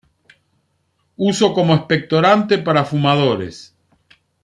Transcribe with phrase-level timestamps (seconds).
[1.17, 3.75] Uso como expectorante para fumadores.